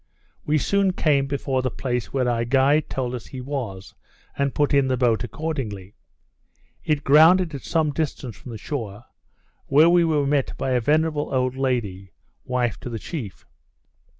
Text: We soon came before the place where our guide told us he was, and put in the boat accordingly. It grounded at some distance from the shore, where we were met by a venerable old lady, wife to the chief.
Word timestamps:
We 0.47 0.57
soon 0.57 0.93
came 0.93 1.27
before 1.27 1.61
the 1.61 1.69
place 1.69 2.11
where 2.11 2.27
our 2.27 2.43
guide 2.43 2.89
told 2.89 3.13
us 3.13 3.27
he 3.27 3.39
was, 3.39 3.93
and 4.35 4.55
put 4.55 4.73
in 4.73 4.87
the 4.87 4.97
boat 4.97 5.23
accordingly. 5.23 5.93
It 6.83 7.03
grounded 7.03 7.53
at 7.53 7.61
some 7.61 7.91
distance 7.91 8.35
from 8.35 8.49
the 8.51 8.57
shore, 8.57 9.03
where 9.67 9.91
we 9.91 10.03
were 10.03 10.25
met 10.25 10.57
by 10.57 10.71
a 10.71 10.81
venerable 10.81 11.31
old 11.31 11.55
lady, 11.55 12.13
wife 12.43 12.79
to 12.79 12.89
the 12.89 12.97
chief. 12.97 13.45